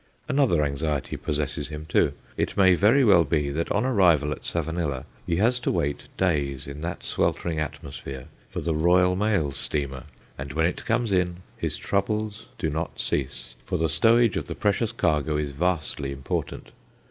Another 0.27 0.63
anxiety 0.63 1.15
possesses 1.15 1.67
him 1.67 1.85
too. 1.87 2.13
It 2.35 2.57
may 2.57 2.73
very 2.73 3.03
well 3.03 3.23
be 3.23 3.51
that 3.51 3.71
on 3.71 3.85
arrival 3.85 4.31
at 4.31 4.45
Savanilla 4.45 5.05
he 5.27 5.35
has 5.35 5.59
to 5.59 5.71
wait 5.71 6.07
days 6.17 6.65
in 6.65 6.81
that 6.81 7.03
sweltering 7.03 7.59
atmosphere 7.59 8.25
for 8.49 8.61
the 8.61 8.73
Royal 8.73 9.15
Mail 9.15 9.51
steamer. 9.51 10.05
And 10.39 10.53
when 10.53 10.65
it 10.65 10.85
comes 10.85 11.11
in, 11.11 11.43
his 11.55 11.77
troubles 11.77 12.47
do 12.57 12.71
not 12.71 12.99
cease, 12.99 13.55
for 13.63 13.77
the 13.77 13.87
stowage 13.89 14.37
of 14.37 14.47
the 14.47 14.55
precious 14.55 14.91
cargo 14.91 15.37
is 15.37 15.51
vastly 15.51 16.11
important. 16.11 16.71